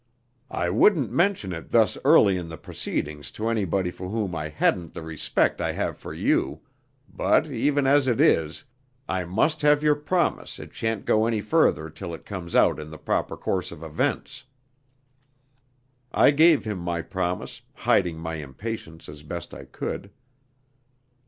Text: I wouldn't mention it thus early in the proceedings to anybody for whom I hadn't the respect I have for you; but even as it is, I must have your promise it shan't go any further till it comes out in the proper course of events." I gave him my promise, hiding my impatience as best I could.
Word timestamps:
I 0.49 0.71
wouldn't 0.71 1.11
mention 1.11 1.53
it 1.53 1.69
thus 1.69 1.95
early 2.03 2.35
in 2.35 2.49
the 2.49 2.57
proceedings 2.57 3.29
to 3.33 3.49
anybody 3.49 3.91
for 3.91 4.09
whom 4.09 4.33
I 4.33 4.49
hadn't 4.49 4.95
the 4.95 5.03
respect 5.03 5.61
I 5.61 5.73
have 5.73 5.95
for 5.95 6.11
you; 6.11 6.61
but 7.07 7.45
even 7.45 7.85
as 7.85 8.07
it 8.07 8.19
is, 8.19 8.63
I 9.07 9.25
must 9.25 9.61
have 9.61 9.83
your 9.83 9.93
promise 9.93 10.57
it 10.57 10.73
shan't 10.73 11.05
go 11.05 11.27
any 11.27 11.39
further 11.39 11.87
till 11.87 12.15
it 12.15 12.25
comes 12.25 12.55
out 12.55 12.79
in 12.79 12.89
the 12.89 12.97
proper 12.97 13.37
course 13.37 13.71
of 13.71 13.83
events." 13.83 14.45
I 16.11 16.31
gave 16.31 16.65
him 16.65 16.79
my 16.79 17.03
promise, 17.03 17.61
hiding 17.75 18.17
my 18.17 18.37
impatience 18.37 19.07
as 19.07 19.21
best 19.21 19.53
I 19.53 19.65
could. 19.65 20.09